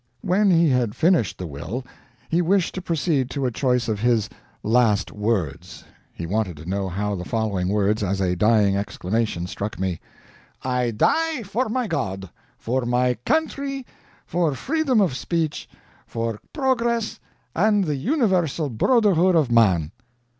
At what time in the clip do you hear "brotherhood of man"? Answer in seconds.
18.71-19.91